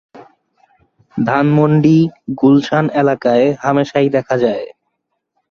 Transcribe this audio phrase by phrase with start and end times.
[1.17, 1.97] ধানমন্ডি,
[2.39, 4.65] গুলশান এলাকায় হামেশাই দেখা যায়।